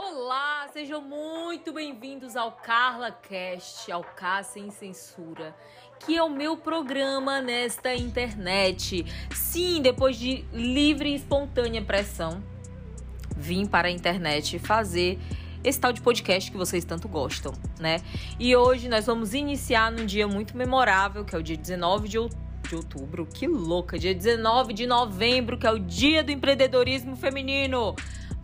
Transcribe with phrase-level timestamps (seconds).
[0.00, 5.52] Olá, sejam muito bem-vindos ao Carla Cast, ao K Sem Censura,
[5.98, 9.04] que é o meu programa nesta internet.
[9.34, 12.40] Sim, depois de livre e espontânea pressão,
[13.36, 15.18] vim para a internet fazer
[15.64, 18.00] esse tal de podcast que vocês tanto gostam, né?
[18.38, 22.18] E hoje nós vamos iniciar num dia muito memorável, que é o dia 19 de
[22.20, 23.98] outubro de outubro, que louca!
[23.98, 27.96] Dia 19 de novembro, que é o Dia do Empreendedorismo Feminino.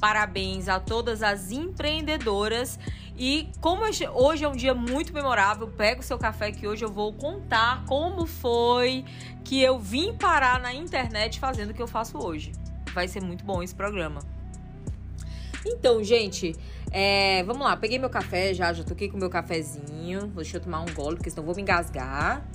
[0.05, 2.79] Parabéns a todas as empreendedoras.
[3.17, 6.93] E como hoje é um dia muito memorável, pega o seu café que hoje eu
[6.93, 9.03] vou contar como foi
[9.43, 12.53] que eu vim parar na internet fazendo o que eu faço hoje.
[12.93, 14.21] Vai ser muito bom esse programa.
[15.65, 16.55] Então, gente,
[16.91, 17.75] é, vamos lá.
[17.75, 20.27] Peguei meu café já, já toquei com meu cafezinho.
[20.37, 22.47] Deixa eu tomar um gole, porque senão eu vou me engasgar.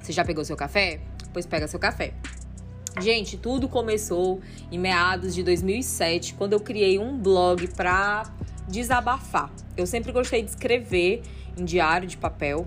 [0.00, 1.02] Você já pegou seu café?
[1.34, 2.14] Pois pega seu café.
[3.00, 4.40] Gente, tudo começou
[4.72, 8.24] em meados de 2007, quando eu criei um blog para
[8.68, 9.50] desabafar.
[9.76, 11.22] Eu sempre gostei de escrever
[11.56, 12.66] em diário de papel,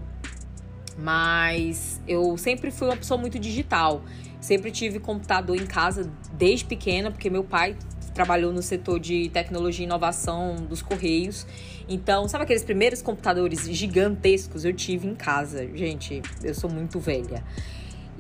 [0.98, 4.02] mas eu sempre fui uma pessoa muito digital.
[4.40, 7.76] Sempre tive computador em casa desde pequena, porque meu pai
[8.14, 11.46] trabalhou no setor de tecnologia e inovação dos Correios.
[11.90, 15.68] Então, sabe aqueles primeiros computadores gigantescos eu tive em casa?
[15.76, 17.44] Gente, eu sou muito velha.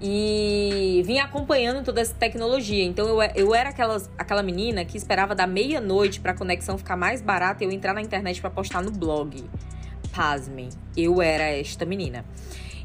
[0.02, 2.84] E vim acompanhando toda essa tecnologia.
[2.84, 6.98] Então, eu, eu era aquelas, aquela menina que esperava da meia-noite para a conexão ficar
[6.98, 9.44] mais barata e eu entrar na internet para postar no blog.
[10.12, 12.26] Pasmem, eu era esta menina.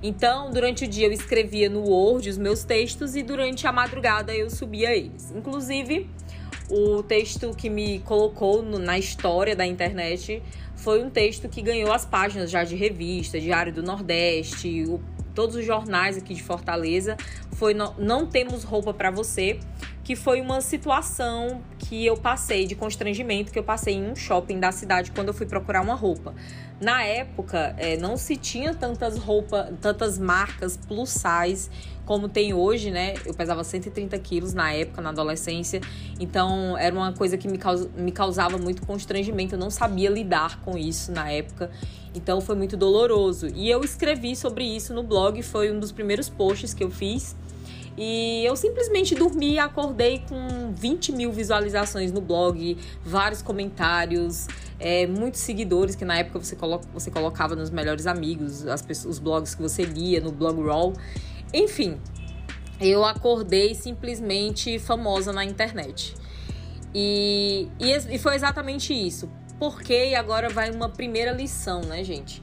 [0.02, 4.34] Então, durante o dia eu escrevia no Word os meus textos e durante a madrugada
[4.34, 5.32] eu subia eles.
[5.34, 6.08] Inclusive,
[6.70, 10.42] o texto que me colocou no, na história da internet
[10.74, 15.00] foi um texto que ganhou as páginas já de revista, Diário do Nordeste, o,
[15.36, 17.16] todos os jornais aqui de Fortaleza.
[17.52, 19.60] Foi no, Não Temos Roupa para Você,
[20.02, 24.58] que foi uma situação que eu passei de constrangimento que eu passei em um shopping
[24.58, 26.34] da cidade quando eu fui procurar uma roupa.
[26.80, 31.70] Na época, é, não se tinha tantas roupas, tantas marcas plus size
[32.06, 33.14] como tem hoje, né?
[33.26, 35.80] Eu pesava 130 quilos na época, na adolescência.
[36.18, 37.58] Então, era uma coisa que me,
[37.96, 39.56] me causava muito constrangimento.
[39.56, 41.68] Eu não sabia lidar com isso na época.
[42.14, 43.48] Então, foi muito doloroso.
[43.48, 45.42] E eu escrevi sobre isso no blog.
[45.42, 47.34] Foi um dos primeiros posts que eu fiz.
[47.98, 54.46] E eu simplesmente dormi e acordei com 20 mil visualizações no blog, vários comentários,
[54.78, 58.64] é, muitos seguidores que na época você, colo você colocava nos melhores amigos,
[59.06, 60.92] os blogs que você lia no blog roll.
[61.52, 61.98] Enfim,
[62.80, 66.14] eu acordei simplesmente famosa na internet.
[66.94, 69.28] E, e, e foi exatamente isso.
[69.58, 72.42] Porque agora vai uma primeira lição, né, gente?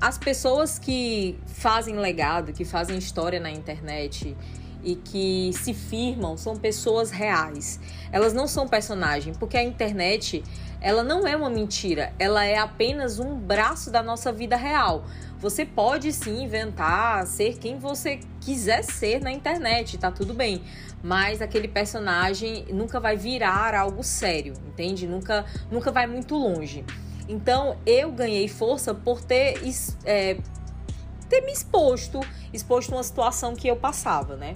[0.00, 4.36] As pessoas que fazem legado, que fazem história na internet,
[4.82, 7.78] e que se firmam são pessoas reais.
[8.10, 10.42] Elas não são personagem, porque a internet,
[10.80, 15.04] ela não é uma mentira, ela é apenas um braço da nossa vida real.
[15.38, 20.62] Você pode sim inventar, ser quem você quiser ser na internet, tá tudo bem.
[21.02, 25.06] Mas aquele personagem nunca vai virar algo sério, entende?
[25.06, 26.84] Nunca, nunca vai muito longe.
[27.28, 29.60] Então eu ganhei força por ter,
[30.04, 30.36] é,
[31.28, 32.20] ter me exposto,
[32.52, 34.54] exposto uma situação que eu passava, né?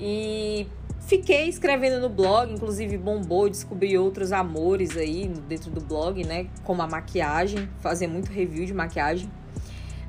[0.00, 0.66] E
[1.00, 6.46] fiquei escrevendo no blog, inclusive bombou, descobri outros amores aí dentro do blog, né?
[6.64, 9.28] Como a maquiagem, fazia muito review de maquiagem.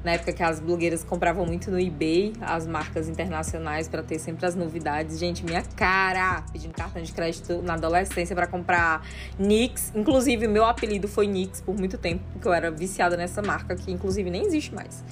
[0.03, 4.47] Na época que as blogueiras compravam muito no eBay, as marcas internacionais para ter sempre
[4.47, 5.19] as novidades.
[5.19, 9.05] Gente, minha cara, pedindo cartão de crédito na adolescência para comprar
[9.37, 9.91] NYX.
[9.93, 13.91] Inclusive, meu apelido foi NYX por muito tempo, porque eu era viciada nessa marca que
[13.91, 15.03] inclusive nem existe mais.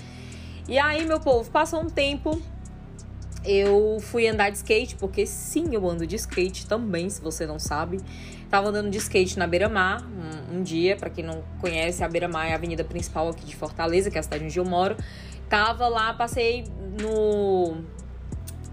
[0.68, 2.42] E aí, meu povo, passou um tempo,
[3.44, 7.60] eu fui andar de skate, porque sim, eu ando de skate também, se você não
[7.60, 8.00] sabe.
[8.50, 12.48] Tava andando de skate na Beira-Mar um, um, dia, para quem não conhece, a Beira-Mar
[12.48, 14.98] é a avenida principal aqui de Fortaleza, que é a cidade onde eu moro.
[15.48, 16.66] Tava lá, passei
[17.02, 17.78] no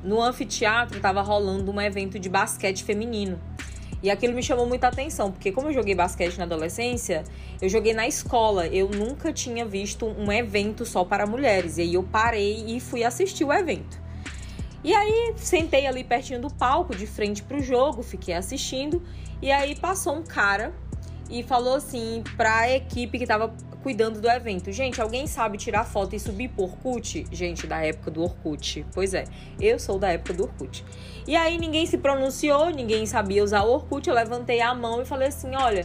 [0.02, 3.40] no anfiteatro, tava rolando um evento de basquete feminino.
[4.02, 7.24] E aquilo me chamou muita atenção, porque como eu joguei basquete na adolescência,
[7.60, 8.66] eu joguei na escola.
[8.68, 11.78] Eu nunca tinha visto um evento só para mulheres.
[11.78, 14.05] E aí eu parei e fui assistir o evento.
[14.86, 19.02] E aí sentei ali pertinho do palco, de frente pro jogo, fiquei assistindo.
[19.42, 20.72] E aí passou um cara
[21.28, 23.52] e falou assim pra equipe que tava
[23.82, 27.26] cuidando do evento: Gente, alguém sabe tirar foto e subir por Orkut?
[27.32, 28.86] Gente, da época do Orkut.
[28.94, 29.24] Pois é,
[29.60, 30.84] eu sou da época do Orkut.
[31.26, 34.08] E aí ninguém se pronunciou, ninguém sabia usar o Orkut.
[34.08, 35.84] Eu levantei a mão e falei assim: Olha,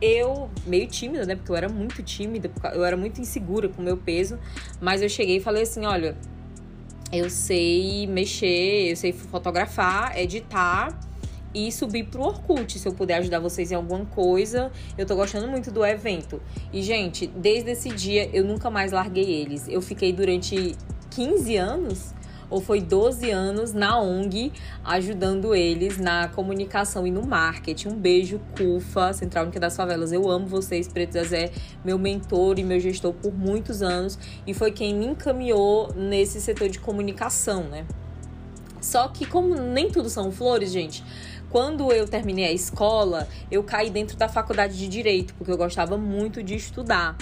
[0.00, 1.36] eu, meio tímida, né?
[1.36, 4.40] Porque eu era muito tímida, eu era muito insegura com o meu peso.
[4.80, 6.16] Mas eu cheguei e falei assim: Olha,
[7.12, 10.98] eu sei mexer, eu sei fotografar, editar
[11.52, 14.70] e subir pro Orkut, se eu puder ajudar vocês em alguma coisa.
[14.96, 16.40] Eu tô gostando muito do evento.
[16.72, 19.66] E, gente, desde esse dia eu nunca mais larguei eles.
[19.68, 20.76] Eu fiquei durante
[21.10, 22.14] 15 anos
[22.50, 24.52] ou foi 12 anos na ONG
[24.84, 27.88] ajudando eles na comunicação e no marketing.
[27.88, 30.12] Um beijo, CUFA, Central Única das Favelas.
[30.12, 31.52] Eu amo vocês, Preto Zezé,
[31.84, 36.68] meu mentor e meu gestor por muitos anos e foi quem me encaminhou nesse setor
[36.68, 37.86] de comunicação, né?
[38.80, 41.04] Só que como nem tudo são flores, gente,
[41.50, 45.98] quando eu terminei a escola, eu caí dentro da faculdade de direito, porque eu gostava
[45.98, 47.16] muito de estudar.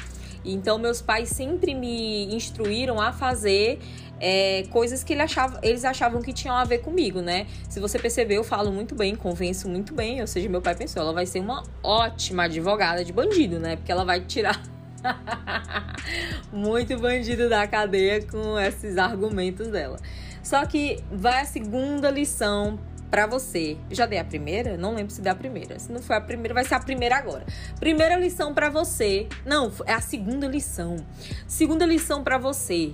[0.44, 3.80] Então, meus pais sempre me instruíram a fazer
[4.20, 7.46] é, coisas que ele achava, eles achavam que tinham a ver comigo, né?
[7.68, 10.20] Se você perceber, eu falo muito bem, convenço muito bem.
[10.20, 13.76] Ou seja, meu pai pensou, ela vai ser uma ótima advogada de bandido, né?
[13.76, 14.60] Porque ela vai tirar
[16.52, 19.98] muito bandido da cadeia com esses argumentos dela.
[20.42, 22.78] Só que vai a segunda lição
[23.10, 23.76] para você.
[23.90, 24.76] Já dei a primeira?
[24.76, 25.78] Não lembro se dei a primeira.
[25.78, 27.44] Se não foi a primeira, vai ser a primeira agora.
[27.78, 29.26] Primeira lição para você.
[29.44, 30.96] Não, é a segunda lição.
[31.46, 32.92] Segunda lição para você.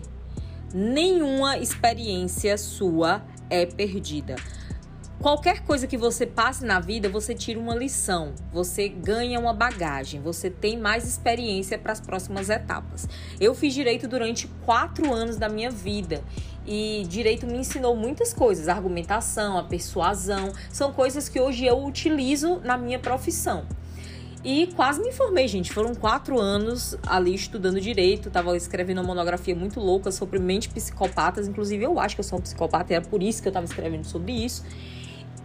[0.76, 4.34] Nenhuma experiência sua é perdida.
[5.20, 10.20] Qualquer coisa que você passe na vida, você tira uma lição, você ganha uma bagagem,
[10.20, 13.08] você tem mais experiência para as próximas etapas.
[13.40, 16.24] Eu fiz direito durante quatro anos da minha vida
[16.66, 21.84] e direito me ensinou muitas coisas, a argumentação, a persuasão, são coisas que hoje eu
[21.84, 23.64] utilizo na minha profissão.
[24.44, 25.72] E quase me formei, gente.
[25.72, 28.30] Foram quatro anos ali estudando direito.
[28.30, 31.48] Tava escrevendo uma monografia muito louca sobre mente psicopatas.
[31.48, 33.64] Inclusive, eu acho que eu sou um psicopata e era por isso que eu tava
[33.64, 34.62] escrevendo sobre isso.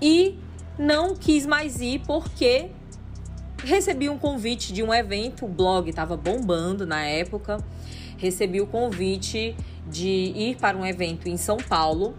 [0.02, 0.38] E
[0.78, 2.72] não quis mais ir porque
[3.64, 5.46] recebi um convite de um evento.
[5.46, 7.64] O blog tava bombando na época.
[8.18, 9.56] Recebi o convite
[9.90, 12.14] de ir para um evento em São Paulo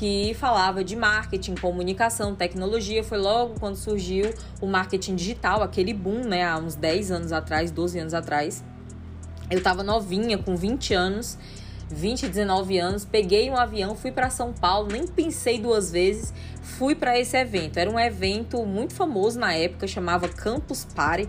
[0.00, 3.04] que falava de marketing, comunicação, tecnologia.
[3.04, 7.70] Foi logo quando surgiu o marketing digital, aquele boom, né, há uns 10 anos atrás,
[7.70, 8.64] 12 anos atrás.
[9.50, 11.36] Eu estava novinha, com 20 anos,
[11.90, 16.32] 20, 19 anos, peguei um avião, fui para São Paulo, nem pensei duas vezes,
[16.62, 17.76] fui para esse evento.
[17.76, 21.28] Era um evento muito famoso na época, chamava Campus Party.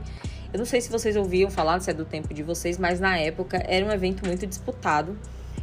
[0.54, 3.18] Eu não sei se vocês ouviam falar, se é do tempo de vocês, mas na
[3.18, 5.18] época era um evento muito disputado.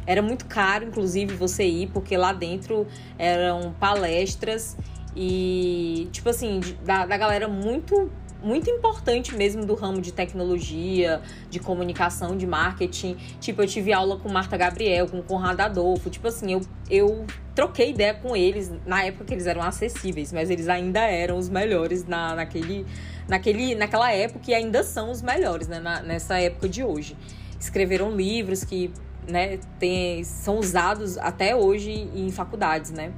[0.09, 4.75] Era muito caro, inclusive, você ir, porque lá dentro eram palestras
[5.15, 8.09] e, tipo assim, da, da galera muito
[8.41, 13.17] muito importante mesmo do ramo de tecnologia, de comunicação, de marketing.
[13.39, 16.09] Tipo, eu tive aula com Marta Gabriel, com Conrado Adolfo.
[16.09, 20.49] Tipo assim, eu, eu troquei ideia com eles na época que eles eram acessíveis, mas
[20.49, 22.85] eles ainda eram os melhores na, naquele,
[23.27, 25.79] naquele, naquela época e ainda são os melhores, né?
[25.79, 27.15] Na, nessa época de hoje.
[27.59, 28.89] Escreveram livros que
[29.29, 33.11] né, tem, são usados até hoje em faculdades, né?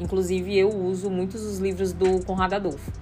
[0.00, 2.92] Inclusive, eu uso muitos dos livros do Conrado Adolfo.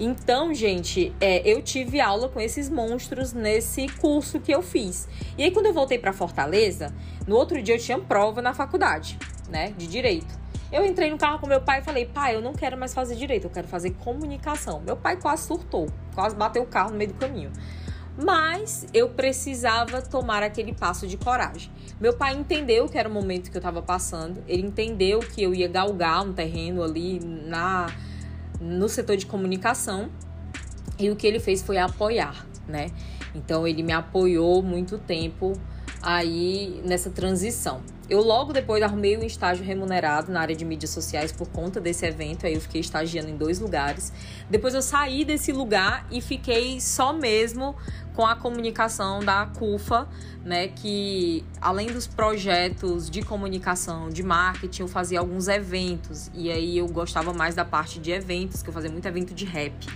[0.00, 5.08] Então, gente, é, eu tive aula com esses monstros nesse curso que eu fiz.
[5.36, 6.94] E aí, quando eu voltei para Fortaleza,
[7.26, 9.18] no outro dia eu tinha prova na faculdade,
[9.50, 10.38] né, de direito.
[10.70, 13.16] Eu entrei no carro com meu pai e falei, pai, eu não quero mais fazer
[13.16, 14.80] direito, eu quero fazer comunicação.
[14.80, 17.50] Meu pai quase surtou, quase bateu o carro no meio do caminho
[18.22, 21.70] mas eu precisava tomar aquele passo de coragem.
[22.00, 25.54] Meu pai entendeu que era o momento que eu estava passando, ele entendeu que eu
[25.54, 27.86] ia galgar um terreno ali na
[28.60, 30.08] no setor de comunicação
[30.98, 32.90] e o que ele fez foi apoiar, né?
[33.32, 35.52] Então ele me apoiou muito tempo
[36.02, 37.80] aí nessa transição.
[38.08, 42.06] Eu logo depois arrumei um estágio remunerado na área de mídias sociais por conta desse
[42.06, 44.12] evento, aí eu fiquei estagiando em dois lugares.
[44.48, 47.76] Depois eu saí desse lugar e fiquei só mesmo
[48.14, 50.08] com a comunicação da CUFA,
[50.42, 56.78] né, que além dos projetos de comunicação, de marketing, eu fazia alguns eventos e aí
[56.78, 59.86] eu gostava mais da parte de eventos, que eu fazia muito evento de rap.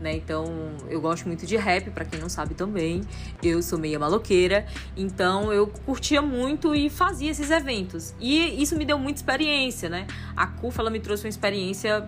[0.00, 0.16] Né?
[0.16, 0.44] Então,
[0.90, 3.00] eu gosto muito de rap, para quem não sabe também.
[3.42, 8.14] Eu sou meia maloqueira, então eu curtia muito e fazia esses eventos.
[8.20, 10.06] E isso me deu muita experiência, né?
[10.36, 12.06] A CUFA ela me trouxe uma experiência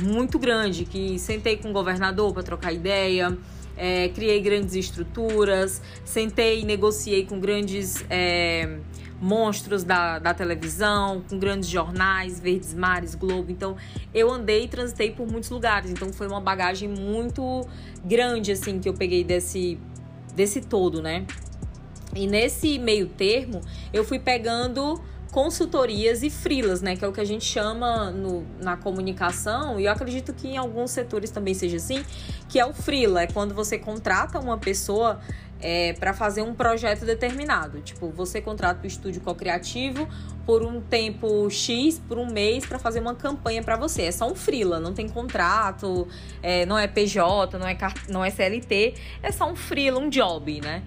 [0.00, 3.36] muito grande, que sentei com o governador para trocar ideia,
[3.76, 8.78] é, criei grandes estruturas, sentei e negociei com grandes é,
[9.20, 13.50] monstros da, da televisão, com grandes jornais, Verdes Mares, Globo.
[13.50, 13.76] Então,
[14.14, 15.90] eu andei e transitei por muitos lugares.
[15.90, 17.66] Então, foi uma bagagem muito
[18.04, 19.78] grande, assim, que eu peguei desse,
[20.34, 21.26] desse todo, né?
[22.14, 23.60] E nesse meio termo,
[23.92, 25.00] eu fui pegando
[25.32, 26.96] consultorias e frilas, né?
[26.96, 30.56] Que é o que a gente chama no, na comunicação, e eu acredito que em
[30.56, 32.04] alguns setores também seja assim,
[32.48, 35.20] que é o frila, é quando você contrata uma pessoa
[35.60, 37.80] é, para fazer um projeto determinado.
[37.80, 40.08] Tipo, você contrata o estúdio co-criativo
[40.44, 44.02] por um tempo X, por um mês, para fazer uma campanha para você.
[44.02, 46.06] É só um freela, não tem contrato,
[46.42, 47.76] é, não é PJ, não é,
[48.08, 50.82] não é CLT, é só um freela, um job, né?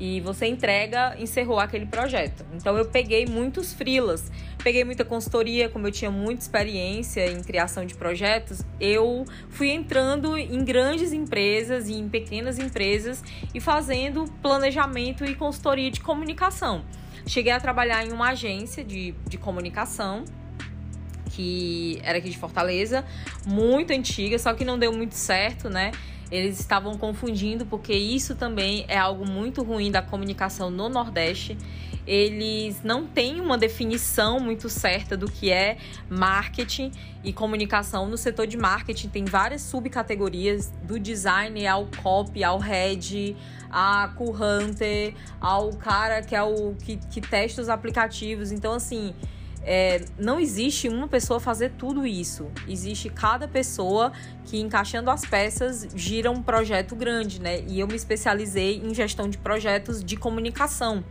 [0.00, 2.42] E você entrega, encerrou aquele projeto.
[2.54, 4.32] Então eu peguei muitos frilas,
[4.64, 10.38] peguei muita consultoria, como eu tinha muita experiência em criação de projetos, eu fui entrando
[10.38, 13.22] em grandes empresas e em pequenas empresas
[13.54, 16.82] e fazendo planejamento e consultoria de comunicação.
[17.26, 20.24] Cheguei a trabalhar em uma agência de, de comunicação
[21.32, 23.04] que era aqui de Fortaleza,
[23.46, 25.92] muito antiga, só que não deu muito certo, né?
[26.30, 31.58] Eles estavam confundindo, porque isso também é algo muito ruim da comunicação no Nordeste.
[32.06, 35.76] Eles não têm uma definição muito certa do que é
[36.08, 38.08] marketing e comunicação.
[38.08, 43.36] No setor de marketing tem várias subcategorias, do design ao copy, ao head,
[43.70, 48.50] a cool hunter, ao cara que é o que, que testa os aplicativos.
[48.50, 49.14] Então, assim,
[49.62, 52.50] é, não existe uma pessoa fazer tudo isso.
[52.66, 54.12] Existe cada pessoa
[54.44, 57.62] que, encaixando as peças, gira um projeto grande, né?
[57.68, 61.04] E eu me especializei em gestão de projetos de comunicação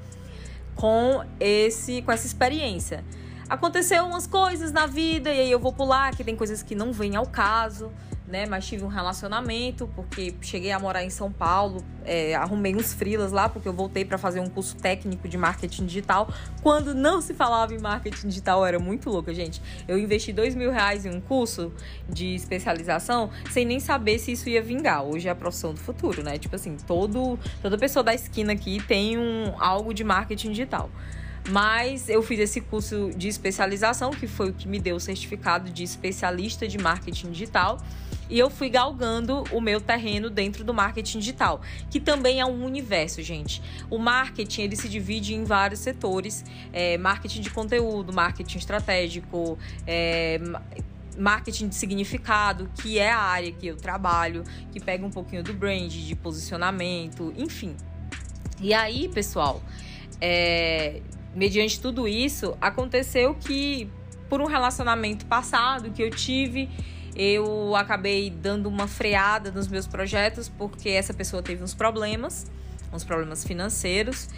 [0.76, 3.04] com esse com essa experiência.
[3.50, 6.92] Aconteceu umas coisas na vida e aí eu vou pular, que tem coisas que não
[6.92, 7.92] vêm ao caso
[8.30, 8.46] né?
[8.46, 13.32] Mas tive um relacionamento, porque cheguei a morar em São Paulo, é, arrumei uns frilas
[13.32, 16.32] lá, porque eu voltei para fazer um curso técnico de marketing digital.
[16.62, 19.62] Quando não se falava em marketing digital, era muito louca, gente.
[19.88, 21.74] Eu investi dois mil reais em um curso
[22.08, 25.04] de especialização, sem nem saber se isso ia vingar.
[25.04, 26.38] Hoje é a profissão do futuro, né?
[26.38, 30.90] Tipo assim, todo, toda pessoa da esquina aqui tem um, algo de marketing digital.
[31.50, 35.72] Mas eu fiz esse curso de especialização, que foi o que me deu o certificado
[35.72, 37.80] de especialista de marketing digital
[38.30, 42.64] e eu fui galgando o meu terreno dentro do marketing digital, que também é um
[42.64, 43.62] universo, gente.
[43.90, 49.58] O marketing ele se divide em vários setores: é, marketing de conteúdo, marketing estratégico,
[49.88, 50.40] é,
[51.18, 55.54] marketing de significado, que é a área que eu trabalho, que pega um pouquinho do
[55.54, 57.76] brand, de posicionamento, enfim.
[58.62, 59.62] E aí, pessoal,
[60.22, 61.02] é,
[61.34, 63.90] mediante tudo isso, aconteceu que
[64.30, 66.70] por um relacionamento passado que eu tive
[67.22, 72.50] eu acabei dando uma freada nos meus projetos porque essa pessoa teve uns problemas,
[72.94, 74.30] uns problemas financeiros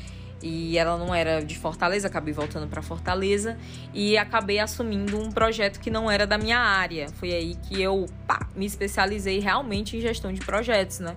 [0.41, 3.55] e ela não era de Fortaleza, acabei voltando para Fortaleza
[3.93, 7.07] e acabei assumindo um projeto que não era da minha área.
[7.19, 11.15] Foi aí que eu pá, me especializei realmente em gestão de projetos, né?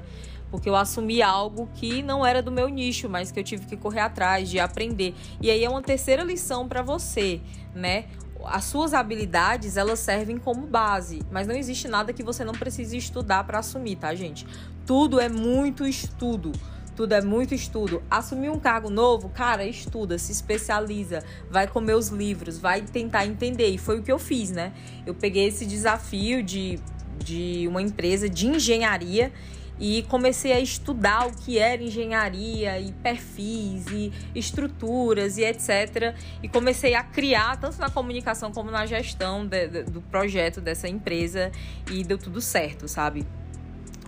[0.51, 3.77] Porque eu assumi algo que não era do meu nicho, mas que eu tive que
[3.79, 5.15] correr atrás de aprender.
[5.41, 7.41] E aí é uma terceira lição para você,
[7.75, 8.05] né?
[8.47, 12.97] As suas habilidades elas servem como base, mas não existe nada que você não precise
[12.97, 14.47] estudar para assumir, tá, gente?
[14.87, 16.53] Tudo é muito estudo.
[16.97, 18.03] Tudo é muito estudo.
[18.09, 23.69] Assumir um cargo novo, cara, estuda, se especializa, vai comer os livros, vai tentar entender.
[23.69, 24.73] E foi o que eu fiz, né?
[25.05, 26.79] Eu peguei esse desafio de,
[27.19, 29.33] de uma empresa de engenharia
[29.79, 36.15] e comecei a estudar o que era engenharia e perfis e estruturas e etc.
[36.43, 40.89] E comecei a criar, tanto na comunicação como na gestão de, de, do projeto dessa
[40.89, 41.51] empresa
[41.91, 43.27] e deu tudo certo, sabe?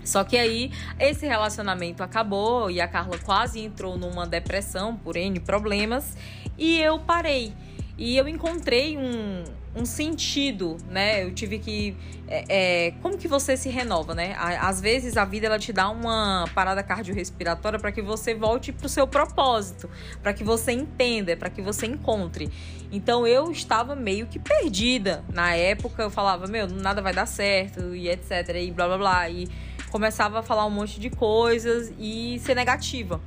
[0.05, 0.71] Só que aí
[1.01, 6.17] esse relacionamento acabou e a Carla quase entrou numa depressão por N problemas
[6.57, 7.53] e eu parei.
[7.99, 9.43] E eu encontrei um,
[9.77, 11.23] um sentido, né?
[11.23, 11.95] Eu tive que.
[12.27, 14.35] É, é, como que você se renova, né?
[14.39, 18.87] Às vezes a vida ela te dá uma parada cardiorrespiratória para que você volte para
[18.87, 19.89] o seu propósito,
[20.23, 22.51] para que você entenda, para que você encontre.
[22.91, 25.23] Então eu estava meio que perdida.
[25.33, 28.57] Na época eu falava, meu, nada vai dar certo e etc.
[28.57, 29.31] E blá blá blá.
[29.31, 29.49] E
[29.91, 33.21] começava a falar um monte de coisas e ser negativa.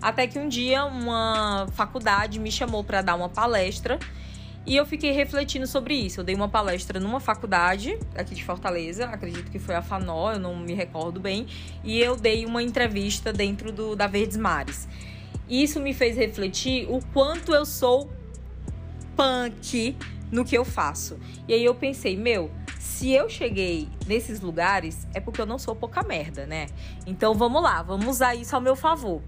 [0.00, 3.98] Até que um dia uma faculdade me chamou para dar uma palestra
[4.68, 6.20] e eu fiquei refletindo sobre isso.
[6.20, 10.38] Eu dei uma palestra numa faculdade aqui de Fortaleza, acredito que foi a FANO, eu
[10.38, 11.46] não me recordo bem,
[11.82, 14.86] e eu dei uma entrevista dentro do da Verdes Mares.
[15.48, 18.12] Isso me fez refletir o quanto eu sou
[19.16, 19.96] punk
[20.30, 21.18] no que eu faço.
[21.48, 25.74] E aí eu pensei, meu, se eu cheguei nesses lugares é porque eu não sou
[25.74, 26.66] pouca merda, né?
[27.06, 29.22] Então vamos lá, vamos usar isso ao meu favor.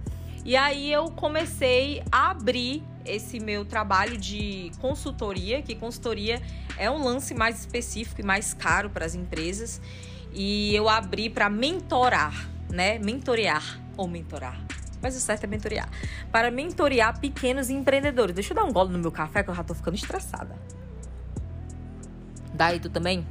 [0.44, 6.40] E aí eu comecei a abrir esse meu trabalho de consultoria, que consultoria
[6.76, 9.80] é um lance mais específico e mais caro para as empresas.
[10.32, 12.99] E eu abri para mentorar, né?
[12.99, 14.59] Mentorear ou mentorar.
[15.02, 15.88] Mas o certo é mentorear.
[16.30, 18.35] Para mentorear pequenos empreendedores.
[18.35, 20.56] Deixa eu dar um gole no meu café que eu já tô ficando estressada.
[22.54, 23.26] Daí tu também?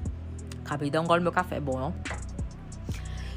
[0.65, 1.95] Acabei de dar um gole no meu café, bom, não?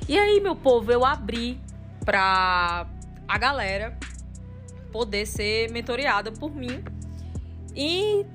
[0.09, 1.61] E aí, meu povo, eu abri
[2.05, 2.87] para
[3.27, 3.97] a galera
[4.91, 6.83] poder ser mentoreada por mim
[7.75, 8.27] e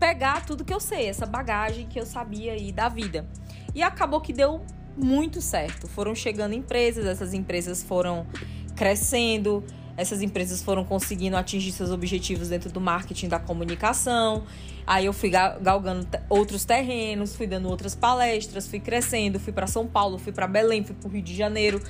[0.00, 3.28] pegar tudo que eu sei, essa bagagem que eu sabia aí da vida.
[3.74, 4.64] E acabou que deu
[4.96, 5.86] muito certo.
[5.86, 8.26] Foram chegando empresas, essas empresas foram
[8.74, 9.64] crescendo,
[9.96, 14.44] essas empresas foram conseguindo atingir seus objetivos dentro do marketing da comunicação.
[14.86, 19.86] Aí eu fui galgando outros terrenos, fui dando outras palestras, fui crescendo, fui para São
[19.86, 21.80] Paulo, fui para Belém, fui para o Rio de Janeiro.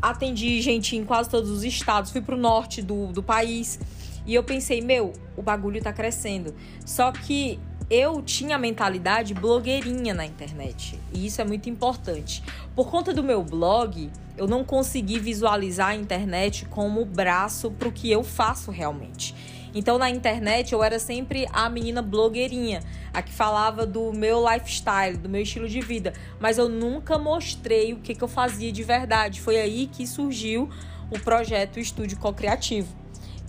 [0.00, 3.78] Atendi gente em quase todos os estados, fui para o norte do, do país.
[4.26, 6.54] E eu pensei, meu, o bagulho tá crescendo.
[6.84, 7.58] Só que
[7.90, 10.98] eu tinha a mentalidade blogueirinha na internet.
[11.12, 12.42] E isso é muito importante.
[12.76, 17.92] Por conta do meu blog, eu não consegui visualizar a internet como braço para o
[17.92, 19.34] que eu faço realmente.
[19.74, 22.80] Então na internet eu era sempre a menina blogueirinha,
[23.12, 27.92] a que falava do meu lifestyle, do meu estilo de vida, mas eu nunca mostrei
[27.92, 29.40] o que, que eu fazia de verdade.
[29.40, 30.68] Foi aí que surgiu
[31.10, 32.96] o projeto Estúdio Co-Criativo.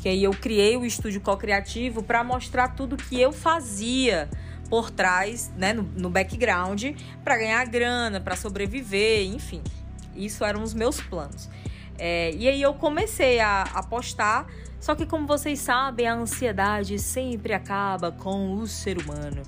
[0.01, 4.29] Que aí eu criei o Estúdio Co-Criativo para mostrar tudo que eu fazia
[4.69, 6.83] por trás, né, no, no background,
[7.23, 9.61] para ganhar grana, para sobreviver, enfim.
[10.15, 11.49] Isso eram os meus planos.
[11.97, 14.47] É, e aí eu comecei a, a postar,
[14.79, 19.43] só que como vocês sabem, a ansiedade sempre acaba com o ser humano.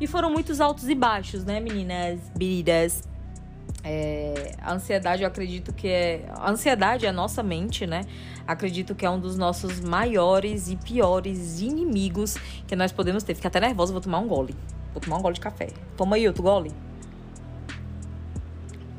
[0.00, 3.02] E foram muitos altos e baixos, né, meninas, biridas?
[3.82, 6.26] É, a ansiedade, eu acredito que é.
[6.30, 8.02] A ansiedade é a nossa mente, né?
[8.46, 13.34] Acredito que é um dos nossos maiores e piores inimigos que nós podemos ter.
[13.34, 14.56] Fica até nervosa, vou tomar um gole.
[14.92, 15.68] Vou tomar um gole de café.
[15.96, 16.72] Toma aí outro gole.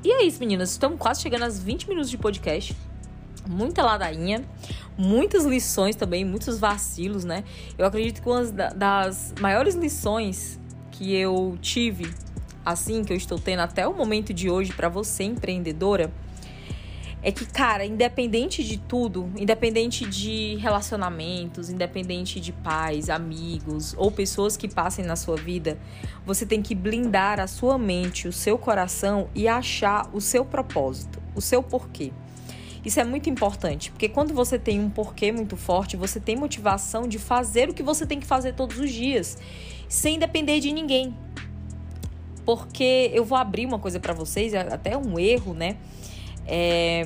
[0.04, 0.72] E é isso, meninas.
[0.72, 2.74] Estamos quase chegando aos 20 minutos de podcast.
[3.50, 4.44] Muita ladainha,
[4.98, 7.44] muitas lições também, muitos vacilos, né?
[7.78, 10.60] Eu acredito que uma das maiores lições
[10.92, 12.12] que eu tive,
[12.66, 16.12] assim, que eu estou tendo até o momento de hoje para você, empreendedora,
[17.22, 24.56] é que, cara, independente de tudo, independente de relacionamentos, independente de pais, amigos ou pessoas
[24.56, 25.78] que passem na sua vida,
[26.26, 31.22] você tem que blindar a sua mente, o seu coração e achar o seu propósito,
[31.36, 32.14] o seu porquê.
[32.84, 37.08] Isso é muito importante, porque quando você tem um porquê muito forte, você tem motivação
[37.08, 39.38] de fazer o que você tem que fazer todos os dias,
[39.88, 41.16] sem depender de ninguém.
[42.46, 45.78] Porque eu vou abrir uma coisa para vocês, é até um erro, né?
[46.46, 47.06] É,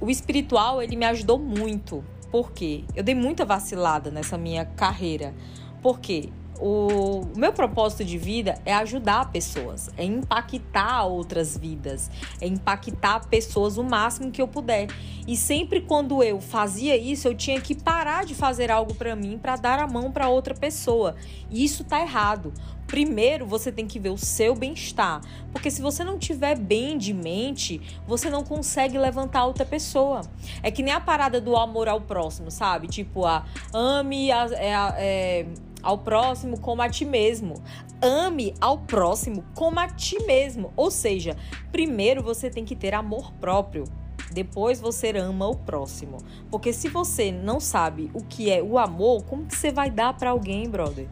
[0.00, 2.04] o espiritual, ele me ajudou muito.
[2.30, 2.84] Por quê?
[2.94, 5.34] Eu dei muita vacilada nessa minha carreira.
[5.80, 6.30] Por quê?
[6.60, 13.76] O meu propósito de vida é ajudar pessoas, é impactar outras vidas, é impactar pessoas
[13.76, 14.88] o máximo que eu puder.
[15.26, 19.38] E sempre quando eu fazia isso, eu tinha que parar de fazer algo para mim
[19.38, 21.16] para dar a mão para outra pessoa.
[21.50, 22.52] E isso tá errado.
[22.86, 27.12] Primeiro, você tem que ver o seu bem-estar, porque se você não tiver bem de
[27.12, 30.20] mente, você não consegue levantar outra pessoa.
[30.62, 32.86] É que nem a parada do amor ao próximo, sabe?
[32.86, 35.46] Tipo, a ame a, é, é,
[35.86, 37.62] ao próximo como a ti mesmo.
[38.02, 40.72] Ame ao próximo como a ti mesmo.
[40.76, 41.36] Ou seja,
[41.70, 43.84] primeiro você tem que ter amor próprio.
[44.32, 46.18] Depois você ama o próximo.
[46.50, 50.12] Porque se você não sabe o que é o amor, como que você vai dar
[50.14, 51.08] para alguém, brother?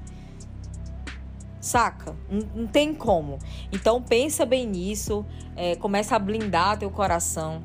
[1.60, 2.14] saca?
[2.28, 3.38] Não, não, tem como.
[3.72, 5.24] Então pensa bem nisso,
[5.56, 7.62] é, começa a blindar teu coração,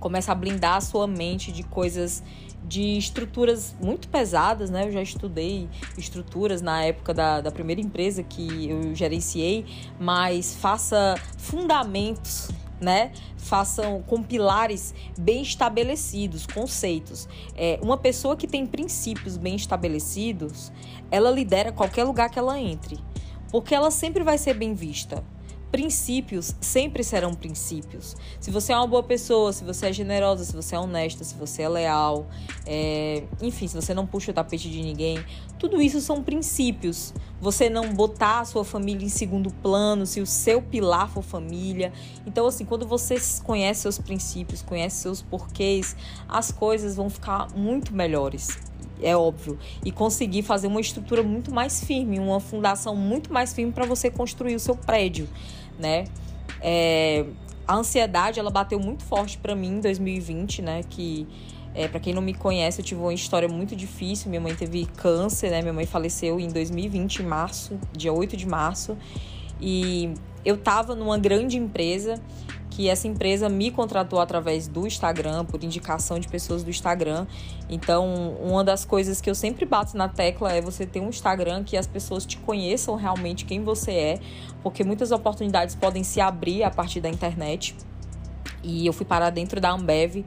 [0.00, 2.20] começa a blindar a sua mente de coisas,
[2.66, 4.86] de estruturas muito pesadas, né?
[4.86, 9.64] Eu já estudei estruturas na época da, da primeira empresa que eu gerenciei,
[9.98, 12.48] mas faça fundamentos
[12.80, 13.12] né?
[13.38, 17.26] Façam com pilares bem estabelecidos, conceitos.
[17.56, 20.70] É, uma pessoa que tem princípios bem estabelecidos,
[21.10, 22.98] ela lidera qualquer lugar que ela entre,
[23.50, 25.24] porque ela sempre vai ser bem vista
[25.76, 28.16] princípios sempre serão princípios.
[28.40, 31.34] Se você é uma boa pessoa, se você é generosa, se você é honesta, se
[31.34, 32.26] você é leal,
[32.64, 33.24] é...
[33.42, 35.22] enfim, se você não puxa o tapete de ninguém,
[35.58, 37.12] tudo isso são princípios.
[37.42, 41.92] Você não botar a sua família em segundo plano, se o seu pilar for família.
[42.24, 45.94] Então, assim, quando você conhece seus princípios, conhece seus porquês,
[46.26, 48.56] as coisas vão ficar muito melhores
[49.02, 53.72] é óbvio, e conseguir fazer uma estrutura muito mais firme, uma fundação muito mais firme
[53.72, 55.28] para você construir o seu prédio,
[55.78, 56.04] né?
[56.60, 57.26] É,
[57.66, 60.82] a ansiedade ela bateu muito forte para mim em 2020, né?
[60.88, 61.26] Que
[61.74, 64.30] é, para quem não me conhece, eu tive uma história muito difícil.
[64.30, 65.60] Minha mãe teve câncer, né?
[65.60, 68.96] Minha mãe faleceu em 2020, em março, dia 8 de março.
[69.60, 70.14] E
[70.46, 72.22] eu tava numa grande empresa
[72.70, 77.26] que essa empresa me contratou através do Instagram, por indicação de pessoas do Instagram.
[77.70, 81.64] Então, uma das coisas que eu sempre bato na tecla é você ter um Instagram
[81.64, 84.20] que as pessoas te conheçam realmente quem você é,
[84.62, 87.74] porque muitas oportunidades podem se abrir a partir da internet.
[88.62, 90.24] E eu fui parar dentro da Ambev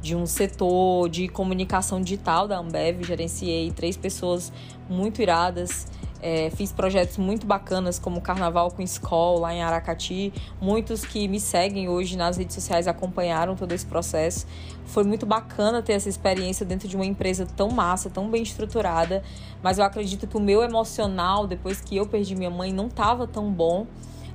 [0.00, 4.50] de um setor de comunicação digital da Ambev, gerenciei três pessoas
[4.88, 5.86] muito iradas.
[6.22, 10.32] É, fiz projetos muito bacanas como Carnaval com Escola lá em Aracati.
[10.60, 14.46] Muitos que me seguem hoje nas redes sociais acompanharam todo esse processo.
[14.84, 19.22] Foi muito bacana ter essa experiência dentro de uma empresa tão massa, tão bem estruturada.
[19.62, 23.26] Mas eu acredito que o meu emocional, depois que eu perdi minha mãe, não estava
[23.26, 23.86] tão bom.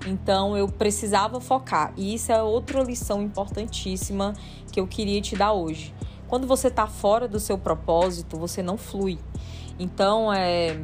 [0.07, 1.93] Então eu precisava focar.
[1.95, 4.33] E isso é outra lição importantíssima
[4.71, 5.93] que eu queria te dar hoje.
[6.27, 9.19] Quando você está fora do seu propósito, você não flui.
[9.77, 10.79] Então, é,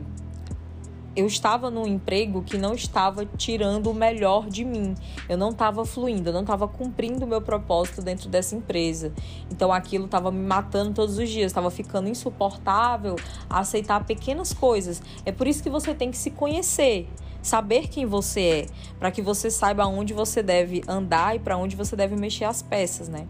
[1.16, 4.96] eu estava num emprego que não estava tirando o melhor de mim.
[5.28, 9.12] Eu não estava fluindo, eu não estava cumprindo o meu propósito dentro dessa empresa.
[9.50, 13.16] Então aquilo estava me matando todos os dias, estava ficando insuportável
[13.50, 15.02] a aceitar pequenas coisas.
[15.26, 17.10] É por isso que você tem que se conhecer,
[17.42, 18.66] saber quem você é,
[18.98, 22.62] para que você saiba onde você deve andar e para onde você deve mexer as
[22.62, 23.28] peças, né?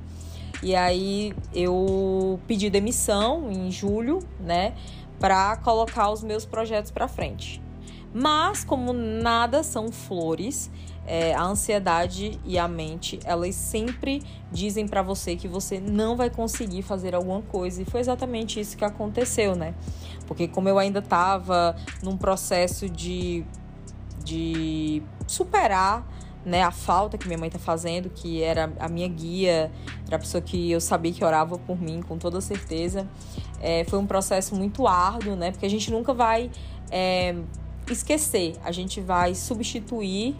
[0.62, 4.76] E aí eu pedi demissão em julho, né,
[5.20, 7.60] para colocar os meus projetos para frente.
[8.14, 10.70] Mas, como nada são flores,
[11.06, 14.22] é, a ansiedade e a mente, elas sempre
[14.52, 17.82] dizem para você que você não vai conseguir fazer alguma coisa.
[17.82, 19.74] E foi exatamente isso que aconteceu, né?
[20.28, 23.46] Porque como eu ainda estava num processo de,
[24.24, 26.06] de superar
[26.46, 29.72] né, a falta que minha mãe tá fazendo, que era a minha guia,
[30.08, 33.08] era a pessoa que eu sabia que orava por mim, com toda certeza.
[33.60, 35.52] É, foi um processo muito árduo, né?
[35.52, 36.50] Porque a gente nunca vai
[36.90, 37.36] é,
[37.94, 40.36] esquecer, a gente vai substituir,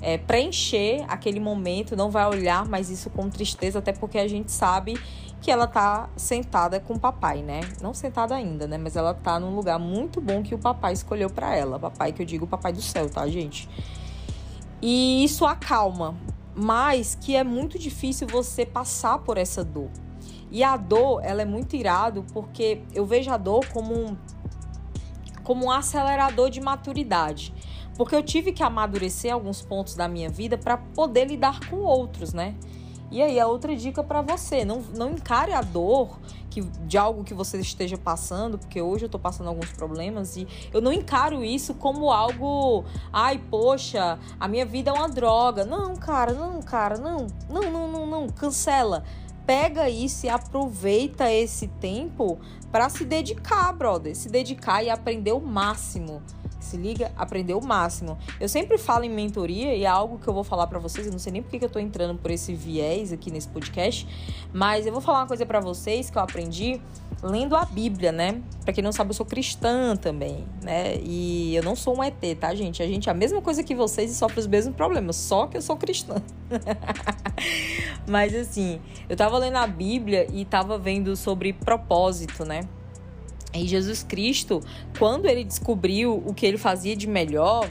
[0.00, 4.50] é, preencher aquele momento, não vai olhar mais isso com tristeza, até porque a gente
[4.50, 4.98] sabe
[5.40, 7.60] que ela tá sentada com o papai, né?
[7.80, 8.78] Não sentada ainda, né?
[8.78, 11.80] Mas ela tá num lugar muito bom que o papai escolheu para ela.
[11.80, 13.68] Papai que eu digo, papai do céu, tá, gente?
[14.80, 16.14] E isso acalma,
[16.54, 19.90] mas que é muito difícil você passar por essa dor.
[20.50, 24.16] E a dor, ela é muito irado porque eu vejo a dor como um
[25.42, 27.52] como um acelerador de maturidade.
[27.96, 32.32] Porque eu tive que amadurecer alguns pontos da minha vida para poder lidar com outros,
[32.32, 32.54] né?
[33.10, 37.24] E aí, a outra dica para você: não, não encare a dor que, de algo
[37.24, 41.44] que você esteja passando, porque hoje eu tô passando alguns problemas e eu não encaro
[41.44, 45.64] isso como algo, ai, poxa, a minha vida é uma droga.
[45.64, 49.04] Não, cara, não, cara, não, não, não, não, não, cancela
[49.46, 52.38] pega isso e aproveita esse tempo
[52.70, 54.16] para se dedicar, brother.
[54.16, 56.22] Se dedicar e aprender o máximo.
[56.58, 58.16] Se liga, aprender o máximo.
[58.40, 61.06] Eu sempre falo em mentoria e é algo que eu vou falar para vocês.
[61.06, 64.08] Eu não sei nem porque que eu tô entrando por esse viés aqui nesse podcast,
[64.52, 66.80] mas eu vou falar uma coisa para vocês que eu aprendi
[67.22, 68.42] lendo a Bíblia, né?
[68.64, 70.96] Para quem não sabe, eu sou cristã também, né?
[71.02, 72.82] E eu não sou um ET, tá, gente?
[72.82, 75.56] A gente é a mesma coisa que vocês e sofre os mesmos problemas, só que
[75.56, 76.16] eu sou cristã.
[78.08, 82.62] Mas assim, eu tava lendo a Bíblia e tava vendo sobre propósito, né?
[83.54, 84.60] E Jesus Cristo,
[84.98, 87.68] quando ele descobriu o que ele fazia de melhor,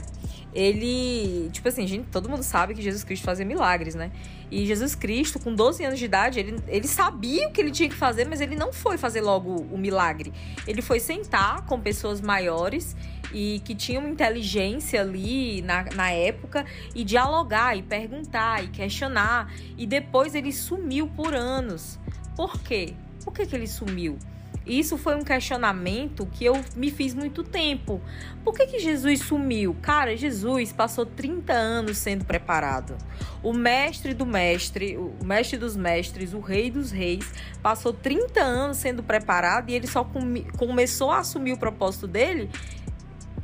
[0.54, 4.12] ele, tipo assim, gente, todo mundo sabe que Jesus Cristo fazia milagres, né?
[4.50, 7.88] E Jesus Cristo, com 12 anos de idade, ele, ele sabia o que ele tinha
[7.88, 10.34] que fazer, mas ele não foi fazer logo o milagre.
[10.68, 12.96] Ele foi sentar com pessoas maiores
[13.34, 19.54] e que tinham inteligência ali na, na época e dialogar e perguntar e questionar.
[19.78, 21.98] E depois ele sumiu por anos.
[22.36, 22.94] Por quê?
[23.24, 24.18] Por que, que ele sumiu?
[24.66, 28.00] Isso foi um questionamento que eu me fiz muito tempo.
[28.44, 29.76] Por que, que Jesus sumiu?
[29.82, 32.96] Cara, Jesus passou 30 anos sendo preparado.
[33.42, 37.26] O mestre do mestre, o mestre dos mestres, o rei dos reis,
[37.62, 42.50] passou 30 anos sendo preparado e ele só come, começou a assumir o propósito dele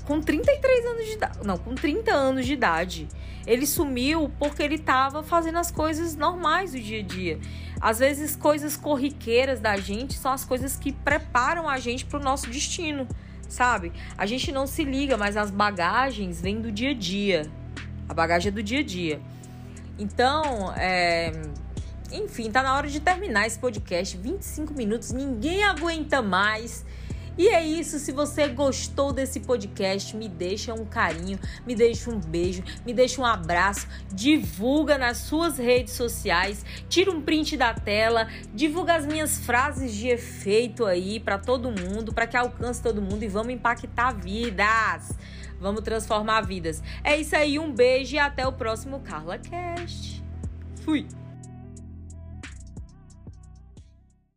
[0.06, 1.40] com 33 anos de idade.
[1.44, 3.08] Não, com 30 anos de idade.
[3.46, 7.40] Ele sumiu porque ele estava fazendo as coisas normais do dia a dia.
[7.80, 12.24] Às vezes, coisas corriqueiras da gente são as coisas que preparam a gente para o
[12.24, 13.08] nosso destino,
[13.48, 13.92] sabe?
[14.18, 17.50] A gente não se liga, mas as bagagens vêm do dia a dia.
[18.10, 19.22] A bagagem é do dia a dia.
[20.00, 21.32] Então, é...
[22.12, 24.18] enfim, tá na hora de terminar esse podcast.
[24.18, 26.86] 25 minutos, ninguém aguenta mais.
[27.38, 28.00] E é isso.
[28.00, 33.22] Se você gostou desse podcast, me deixa um carinho, me deixa um beijo, me deixa
[33.22, 39.38] um abraço, divulga nas suas redes sociais, tira um print da tela, divulga as minhas
[39.38, 44.12] frases de efeito aí para todo mundo, para que alcance todo mundo e vamos impactar
[44.14, 45.12] vidas.
[45.60, 46.84] Vamos transformar vidas.
[47.04, 50.24] É isso aí, um beijo e até o próximo Carla Cast.
[50.84, 51.08] Fui.